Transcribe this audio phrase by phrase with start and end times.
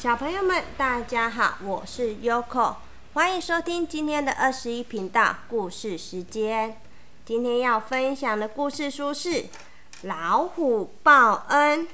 [0.00, 2.76] 小朋友们，大家好，我是 Yoko，
[3.12, 6.80] 欢迎收听今天的二十一频道故事时间。
[7.26, 9.28] 今天要分享的故事书是
[10.04, 11.86] 《老虎报恩》。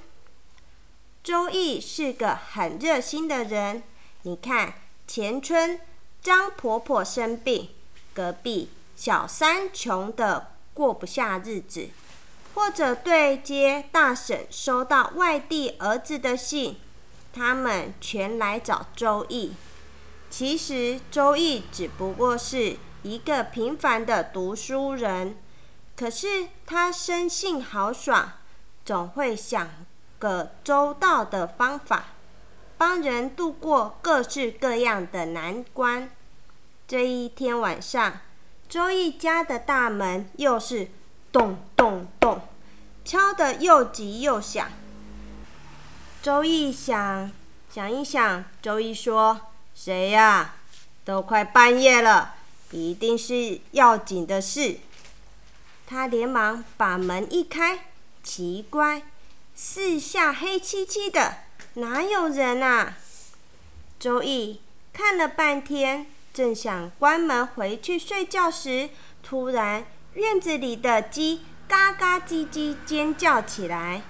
[1.24, 3.83] 周易是个很热心的人，
[4.23, 4.75] 你看
[5.09, 5.81] 前春
[6.23, 7.71] 张婆婆生病，
[8.15, 11.88] 隔壁小三穷的过不下日子，
[12.54, 16.79] 或者对接大婶收到外地儿子的信。
[17.37, 19.52] 他们全来找周易。
[20.30, 25.36] 其实周易只不过是一个平凡的读书人，
[25.94, 28.32] 可是他生性豪爽，
[28.86, 29.68] 总会想
[30.18, 32.06] 个周到的方法，
[32.78, 36.10] 帮人度过各式各样的难关。
[36.88, 38.20] 这一天晚上，
[38.66, 40.88] 周易家的大门又是
[41.30, 42.41] 咚咚咚，
[43.05, 44.68] 敲得又急又响。
[46.26, 47.30] 周易想
[47.72, 49.42] 想一想，周易说
[49.76, 50.56] ：“谁呀？
[51.05, 52.34] 都快半夜了，
[52.72, 54.80] 一定是要紧的事。”
[55.86, 57.78] 他连忙把门一开，
[58.24, 59.02] 奇怪，
[59.55, 61.36] 四下黑漆漆的，
[61.74, 62.96] 哪有人啊？
[64.00, 64.61] 周易
[64.92, 68.90] 看了半天，正想关门回去睡觉时，
[69.22, 74.02] 突然院子里的鸡嘎嘎叽叽尖叫起来。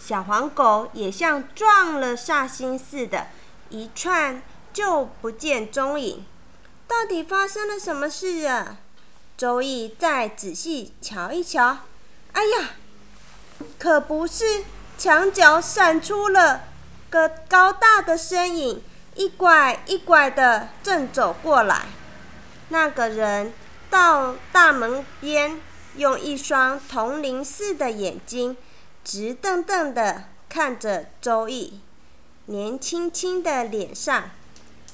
[0.00, 3.26] 小黄狗也像撞了煞星似的，
[3.68, 4.42] 一窜
[4.72, 6.24] 就不见踪影。
[6.88, 8.78] 到底发生了什么事啊？
[9.36, 11.78] 周易再仔细瞧一瞧，
[12.32, 12.70] 哎呀，
[13.78, 14.64] 可不是
[14.98, 16.62] 墙角闪出了
[17.08, 18.82] 个高大的身影，
[19.14, 21.86] 一拐一拐的正走过来。
[22.70, 23.52] 那个人
[23.88, 25.60] 到大门边，
[25.96, 28.56] 用一双铜铃似的眼睛。
[29.02, 31.80] 直瞪瞪的看着周易，
[32.46, 34.30] 年轻轻的脸上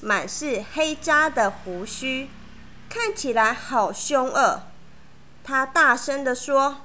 [0.01, 2.29] 满是黑渣的胡须，
[2.89, 4.63] 看起来好凶恶。
[5.43, 6.77] 他大声的说：“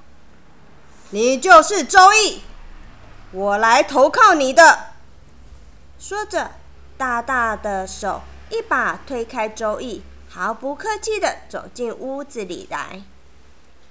[1.11, 2.43] 你就是周易，
[3.31, 4.93] 我来投靠你的。”
[5.99, 6.53] 说着，
[6.97, 13.03] 大大的手一把推开周易，毫不客气的走进屋子里来。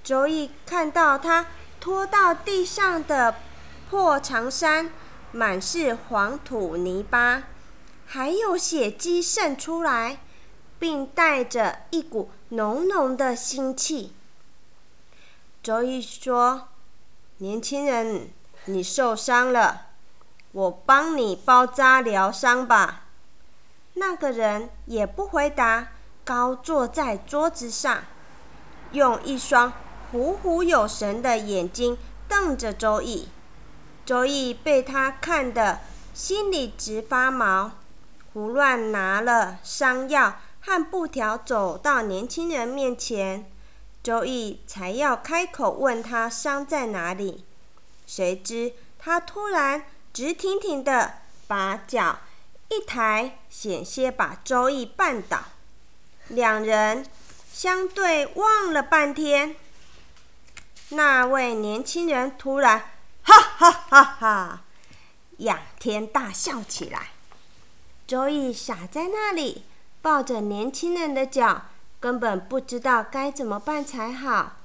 [0.04, 1.48] 周易看到他。
[1.82, 3.38] 拖到地上的
[3.90, 4.92] 破长衫，
[5.32, 7.42] 满是黄土泥巴，
[8.06, 10.20] 还有血迹渗出来，
[10.78, 14.14] 并带着一股浓浓的腥气。
[15.64, 16.68] 周易说
[17.40, 18.30] ：“年轻人，
[18.66, 19.88] 你受伤了，
[20.52, 23.06] 我帮你包扎疗伤吧。”
[23.96, 25.88] 那个人也不回答，
[26.24, 28.04] 高坐在桌子上，
[28.92, 29.74] 用一双。
[30.12, 33.30] 虎虎有神的眼睛瞪着周易，
[34.06, 35.80] 周易被他看得
[36.14, 37.72] 心里直发毛，
[38.34, 43.50] 胡乱拿了伤药和布条，走到年轻人面前。
[44.04, 47.46] 周易才要开口问他伤在哪里，
[48.06, 52.20] 谁知他突然直挺挺的把脚
[52.68, 55.44] 一抬，险些把周易绊倒。
[56.28, 57.06] 两人
[57.54, 59.56] 相对望了半天。
[60.94, 62.92] 那位年轻人突然
[63.24, 64.62] 哈哈哈哈，
[65.38, 67.12] 仰天大笑起来。
[68.06, 69.64] 周易傻在那里，
[70.02, 71.68] 抱着年轻人的脚，
[72.02, 74.58] 根本不知道该怎么办才好。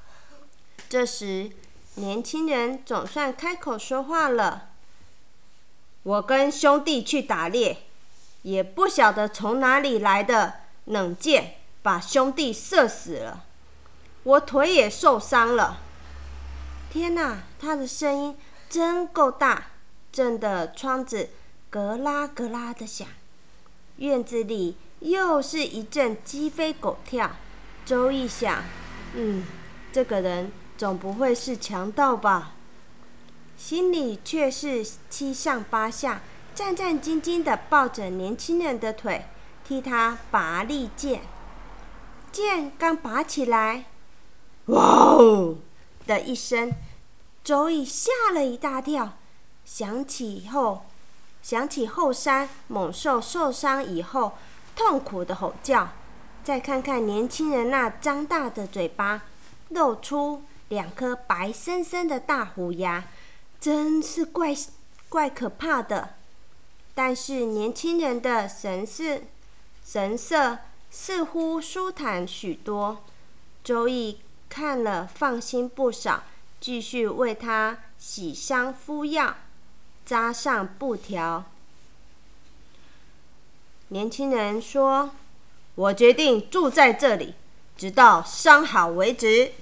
[0.89, 1.53] 这时，
[1.95, 4.71] 年轻人总算开口说话了
[6.03, 7.85] ：“我跟兄弟去打猎，
[8.43, 10.55] 也不晓得从哪里来的
[10.87, 13.45] 冷箭，把兄弟射死了。
[14.25, 15.83] 我腿也受伤了。”
[16.91, 18.37] 天哪，他的声音
[18.69, 19.67] 真够大，
[20.11, 21.29] 震得窗子
[21.71, 23.07] 咯啦咯啦的响。
[23.97, 27.31] 院子里又是一阵鸡飞狗跳。
[27.85, 28.65] 周易想，
[29.15, 29.45] 嗯，
[29.93, 32.55] 这个人总不会是强盗吧？
[33.57, 36.21] 心里却是七上八下，
[36.55, 39.27] 战战兢兢地抱着年轻人的腿，
[39.65, 41.23] 替他拔利剑。
[42.33, 43.85] 剑刚拔起来，
[44.67, 45.57] 哇哦！
[46.07, 46.73] 的一声，
[47.47, 49.13] 周易吓了一大跳，
[49.65, 50.85] 想起后，
[51.41, 54.33] 想起后山猛兽受伤以后
[54.75, 55.91] 痛苦的吼叫，
[56.43, 59.23] 再看看年轻人那张大的嘴巴，
[59.69, 63.05] 露出两颗白森森的大虎牙，
[63.61, 64.53] 真是怪
[65.09, 66.15] 怪可怕的。
[66.97, 69.21] 但是年轻人的神色
[69.85, 70.59] 神色
[70.91, 73.05] 似乎舒坦许多，
[73.63, 74.19] 周易。
[74.49, 76.23] 看了，放心不少。
[76.67, 79.37] 继续为他洗伤敷药，
[80.05, 81.45] 扎上布条。
[83.91, 85.13] 年轻人说
[85.77, 87.35] ：“我决定住在这里，
[87.77, 89.53] 直到伤好为止。”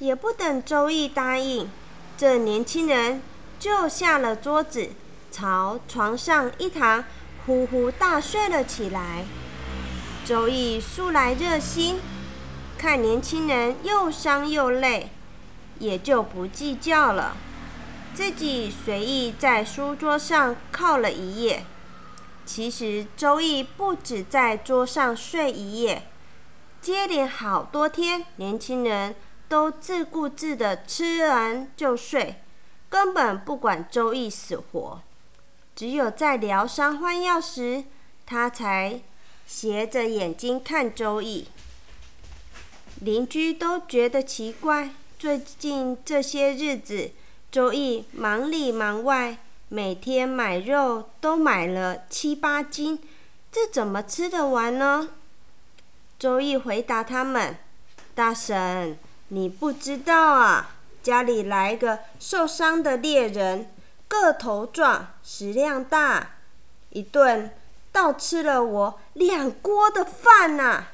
[0.00, 1.70] 也不等周易答应，
[2.16, 3.20] 这年轻人
[3.60, 4.88] 就下了桌子，
[5.30, 7.04] 朝床上一躺，
[7.44, 9.26] 呼呼大睡了起来。
[10.24, 12.00] 周易素来热心，
[12.78, 15.10] 看年轻人又伤又累，
[15.78, 17.36] 也就不计较了，
[18.14, 21.64] 自己随意在书桌上靠了一夜。
[22.44, 26.08] 其实周易不止在桌上睡一夜，
[26.80, 29.14] 接连好多天，年轻人。
[29.46, 32.40] 都自顾自的吃完就睡，
[32.88, 35.00] 根本不管周易死活。
[35.76, 37.84] 只有在疗伤换药时，
[38.24, 39.02] 他才
[39.46, 41.46] 斜着眼睛看周易。
[43.00, 44.90] 邻居都觉得奇怪，
[45.24, 47.10] 最近这些日子，
[47.50, 49.38] 周易忙里忙外，
[49.70, 52.98] 每天买肉都买了七八斤，
[53.50, 55.08] 这怎么吃得完呢？
[56.18, 57.56] 周易回答他们
[58.14, 58.98] ：“大婶。”
[59.28, 63.72] 你不知道啊，家里来个受伤的猎人，
[64.06, 66.32] 个头壮，食量大，
[66.90, 67.50] 一顿
[67.90, 70.88] 倒吃了我两锅的饭呐。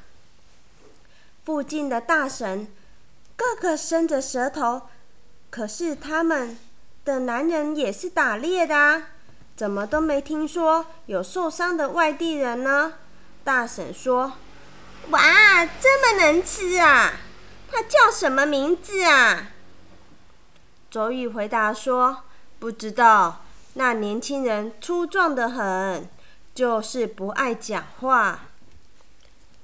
[1.44, 2.68] 附近的大神
[3.40, 4.82] 个个伸着舌头，
[5.48, 6.58] 可是他们
[7.06, 9.06] 的男人也是打猎的啊，
[9.56, 12.92] 怎么都没听说有受伤的外地人呢？
[13.42, 14.34] 大婶说
[15.08, 17.14] ：“哇，这么能吃啊！”
[17.72, 19.52] 他叫什么名字啊？
[20.90, 22.24] 周玉回答说
[22.60, 23.42] ：“不知道。”
[23.74, 26.06] 那年轻人粗壮的很，
[26.54, 28.48] 就是不爱讲话。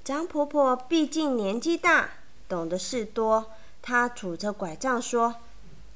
[0.03, 2.09] 张婆婆毕竟年纪大，
[2.47, 3.51] 懂得事多，
[3.81, 5.35] 他拄着拐杖说：“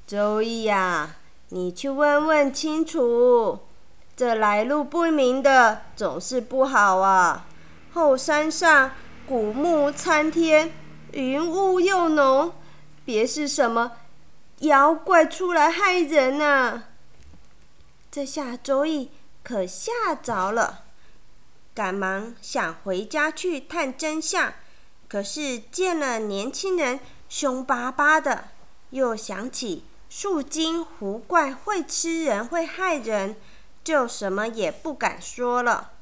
[0.06, 1.16] 周易呀，
[1.48, 3.60] 你去问问清楚，
[4.16, 7.46] 这来路不明的总是不好啊。
[7.92, 8.92] 后山上
[9.26, 10.72] 古木参天。”
[11.12, 12.54] 云雾又浓，
[13.04, 13.98] 别是什么
[14.60, 16.84] 妖怪出来害人呐！
[18.10, 19.10] 这下周易
[19.42, 20.84] 可吓着了，
[21.74, 24.54] 赶忙想回家去探真相。
[25.06, 26.98] 可是见了年轻人
[27.32, 28.48] 凶巴巴的，
[28.90, 33.36] 又想起树精狐怪会吃人会害人，
[33.82, 35.92] 就什么也不敢说了。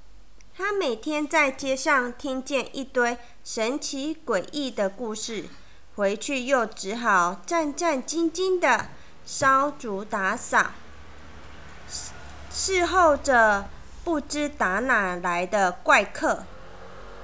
[0.56, 5.44] 他每天在街上听见一堆神奇诡异的故事，
[5.94, 8.88] 回去又只好战战兢兢的
[9.24, 10.72] 烧烛打扫，
[12.50, 13.68] 侍候着
[14.02, 16.42] 不知打哪来的怪客。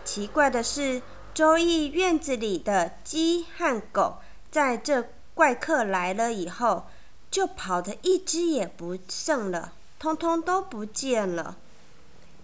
[0.04, 1.02] 奇怪的是，
[1.36, 6.86] 周易院子里的鸡和狗，在这怪客来了以后，
[7.30, 11.58] 就跑得一只也不剩了，通通都不见了。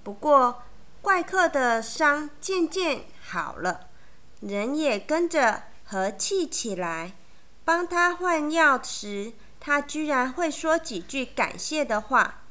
[0.04, 0.64] 不过，
[1.00, 3.88] 怪客的伤渐渐好了，
[4.40, 7.14] 人也跟着和气起来。
[7.64, 12.42] 帮他换药时，他居然会说几句感谢的话。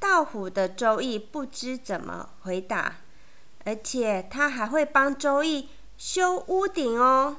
[0.00, 2.96] 道虎的周易不知怎么回答，
[3.68, 5.68] 而且他还会帮周易
[5.98, 7.36] 修屋顶哦，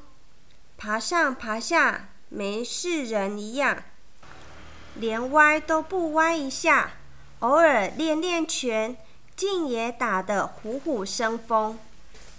[0.78, 3.82] 爬上爬下，没事人一样，
[4.94, 6.92] 连歪都不歪一下，
[7.40, 8.96] 偶尔练练拳。
[9.36, 11.80] 竟也打得虎虎生风。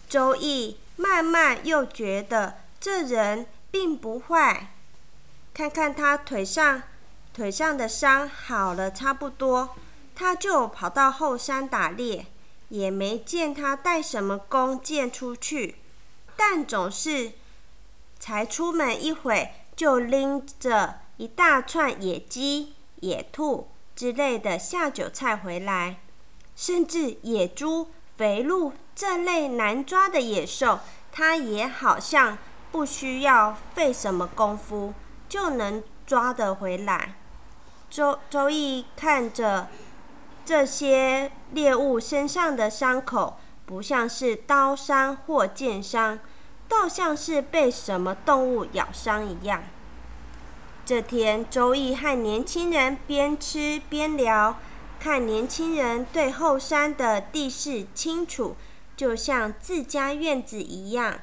[0.07, 4.75] 周易慢慢又觉得这人并不坏。
[5.55, 6.83] 看看他腿上
[7.33, 9.75] 腿上的伤好了差不多，
[10.15, 12.27] 他就跑到后山打猎，
[12.71, 15.77] 也没见他带什么弓箭出去，
[16.37, 17.33] 但总是
[18.19, 26.01] 才出门一会就拎着一大串野鸡、野兔之类的下酒菜回来。
[26.57, 32.37] 甚至野猪、肥鹿这类难抓的野兽，他也好像
[32.71, 34.93] 不需要费什么功夫
[35.29, 37.15] 就能抓得回来。
[37.89, 39.69] 周周易看着
[40.51, 46.19] 这些猎物身上的伤口，不像是刀伤或剑伤，
[46.69, 49.63] 倒像是被什么动物咬伤一样。
[50.85, 54.59] 这天，周易和年轻人边吃边聊。
[54.99, 58.57] 看年轻人对后山的地势清楚，
[58.97, 61.21] 就像自家院子一样。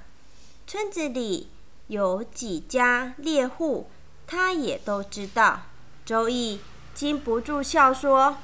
[0.66, 1.50] 村子里
[1.88, 3.90] 有几家猎户，
[4.26, 5.64] 他也都知道。
[6.06, 6.62] 周易
[6.94, 8.38] 禁不住笑说：“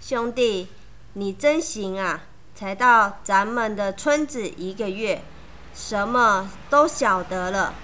[0.00, 0.68] 兄弟，
[1.14, 2.22] 你真行啊！
[2.54, 5.22] 才到咱们的村子一个月，
[5.74, 7.74] 什么都晓得了。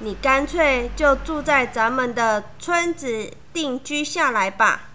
[0.00, 4.90] 你干脆就住在咱们的村子定居下来吧。”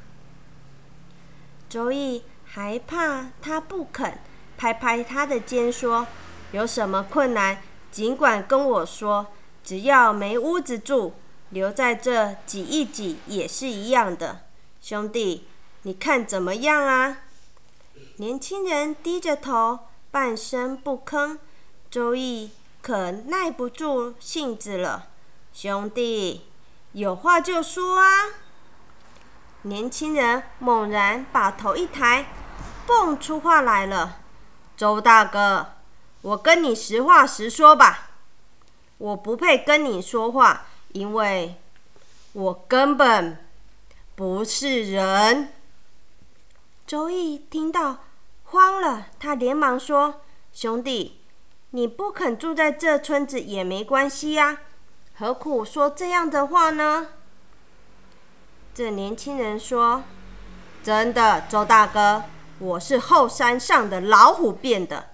[1.68, 4.20] 周易还怕他不肯，
[4.58, 6.08] 拍拍他的肩说
[6.54, 9.28] ：“有什么困难，尽管跟我说，
[9.64, 11.14] 只要没屋子住，
[11.50, 14.42] 留在这挤一挤也是一样的。
[14.80, 15.48] 兄弟，
[15.84, 17.20] 你看怎么样啊？”
[18.18, 19.80] 年轻人低着头，
[20.12, 21.38] 半声不吭。
[21.90, 25.08] 周易可耐不住性子了，
[25.54, 26.46] 兄弟，
[26.94, 28.08] 有话就说啊！
[29.64, 32.28] 年轻人猛然把头一抬，
[32.86, 34.20] 蹦出话来了
[34.78, 35.74] ：“周大哥，
[36.22, 38.12] 我跟你实话实说吧，
[38.98, 41.56] 我不配跟你说话，因为
[42.34, 43.38] 我根本
[44.16, 45.50] 不是人。”
[46.86, 47.98] 周易听到
[48.44, 50.22] 慌了，他连忙说
[50.54, 51.20] ：“兄弟。”
[51.76, 54.60] 你不肯住在这村子也没关系呀，
[55.16, 57.08] 何苦说这样的话呢？
[58.76, 60.04] 这年轻人说
[60.84, 62.26] ：“真的，周大哥，
[62.60, 65.10] 我是后山上的老虎变的。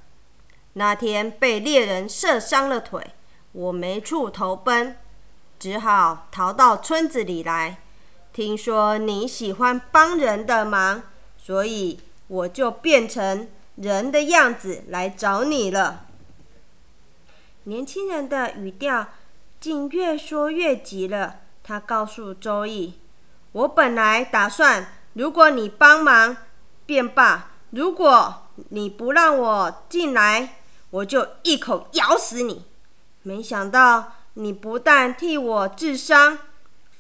[0.74, 3.16] 那天被猎人射伤了腿，
[3.54, 4.98] 我没处投奔，
[5.58, 7.78] 只好逃到村子里来。
[8.34, 11.04] 听说你喜欢帮人的忙，
[11.42, 16.06] 所以我就变成人的样子来找你了。”
[17.64, 19.08] 年轻人的语调
[19.60, 21.38] 竟越说越急了。
[21.64, 23.00] 他告诉周易
[23.52, 26.38] ：“我本来打算，如果你帮忙
[26.86, 30.56] 便罢；如果你不让我进来，
[30.90, 32.66] 我就一口咬死你。
[33.22, 36.40] 没想到你不但替我治伤，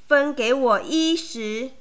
[0.07, 1.71] 分给我衣食，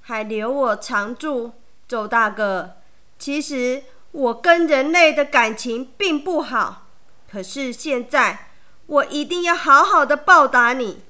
[0.00, 1.52] 还留我常住。
[1.88, 2.76] 周大哥，
[3.18, 6.84] 其实我跟人类的感情并不好。”
[7.30, 8.50] 可是现在，
[8.86, 11.02] 我一定要好好的报答你。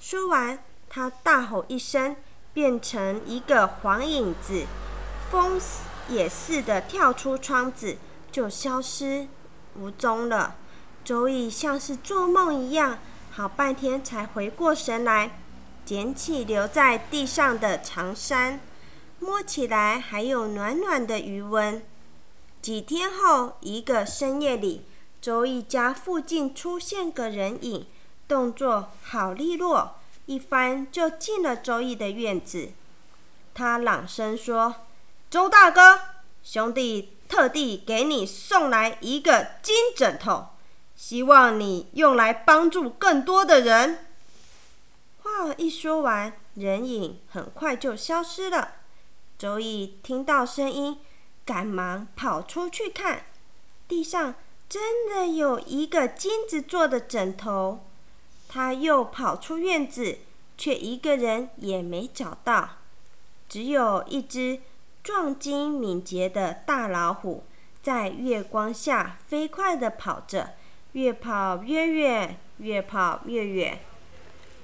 [0.00, 2.14] 说完，他大吼一声，
[2.52, 4.66] 变成一个黄影子，
[5.30, 5.60] 风
[6.08, 7.96] 也似的跳出窗子，
[8.30, 9.26] 就消失
[9.74, 10.54] 无踪了。
[11.04, 12.98] 周易像是做梦一样，
[13.32, 15.38] 好半天才回过神来，
[15.84, 18.60] 捡起留在地上的长衫，
[19.18, 21.82] 摸起来还有暖暖的余温。
[22.60, 24.84] 几天后，一个深夜里。
[25.18, 27.86] 周易家附近出现个人影，
[28.28, 29.96] 动作好利落，
[30.26, 32.68] 一翻就进了周易的院子。
[33.52, 34.76] 他朗声说
[35.28, 35.98] ：“周大哥，
[36.44, 40.50] 兄弟特地给你送来一个金枕头，
[40.94, 44.06] 希望你用来帮助更多的人。”
[45.24, 48.74] 话一说完，人影很快就消失了。
[49.38, 50.98] 周易听到声音，
[51.44, 53.24] 赶忙跑出去看，
[53.86, 54.34] 地上。
[54.68, 57.84] 真的有一个金子做的枕头，
[58.48, 60.18] 他又跑出院子，
[60.58, 62.70] 却一个人也没找到，
[63.48, 64.58] 只有一只
[65.04, 67.44] 壮筋敏捷的大老虎
[67.80, 70.54] 在月光下飞快地跑着，
[70.94, 73.78] 越跑越远，越跑越远。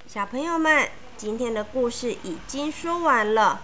[0.09, 3.63] 小朋友们，今天的故事已经说完了，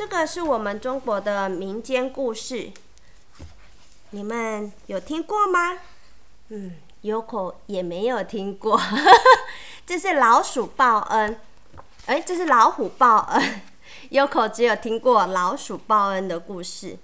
[0.00, 2.72] 这个是我们中国的民间故事。
[4.12, 5.76] 你们有听过吗？
[6.48, 8.80] 嗯，Yoko 也没有听过，
[9.84, 11.38] 这是老鼠报恩，
[12.06, 13.60] 哎，这是老虎报恩。
[14.10, 16.96] Yoko 只有听过老鼠报恩的故事，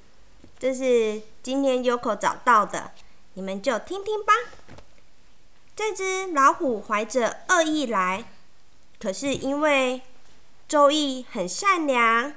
[0.59, 2.93] 这是今天 Yoko 找到的，
[3.35, 4.33] 你们就听听吧。
[5.76, 8.25] 这只老虎怀着恶意来，
[8.99, 10.00] 可是因为
[10.67, 12.33] 周易很善良，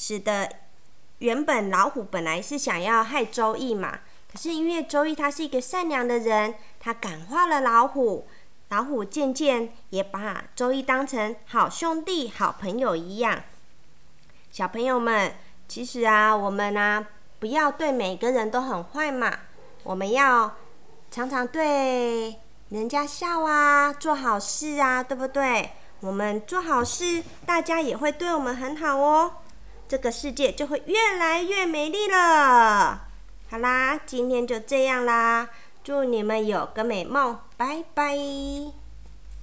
[0.00, 0.48] 使得
[1.18, 3.98] 原本老虎本来是想要害周易嘛。
[4.30, 8.28] 可是因为周易他是一个善良的人，他感化了老虎，
[8.68, 13.42] 老虎渐渐也把周易当成好兄弟、好朋友一样。
[14.52, 15.34] 小朋友们，
[15.66, 17.04] 其实啊，我们呢
[17.40, 19.36] 不要对每个人都很坏嘛，
[19.82, 20.54] 我们要
[21.10, 22.38] 常常对
[22.68, 25.70] 人家笑啊，做好事啊，对不对？
[26.00, 29.32] 我们做好事，大家也会对我们很好哦，
[29.88, 33.08] 这个世界就会越来越美丽了。
[33.50, 35.48] 好啦，今天就这样啦，
[35.82, 38.77] 祝你们有个美梦，拜拜。